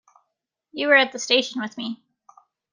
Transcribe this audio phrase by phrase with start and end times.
[0.71, 2.01] You were at the station with me.